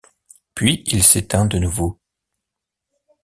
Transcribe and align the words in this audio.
Puis 0.55 0.81
il 0.87 1.03
s’éteint 1.03 1.45
de 1.45 1.59
nouveau. 1.59 1.99